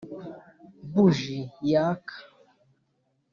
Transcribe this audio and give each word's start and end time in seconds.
buji 0.91 1.39
yaka, 1.71 2.15